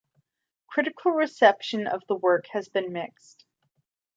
[0.65, 3.45] Critical reception of the work has been mixed.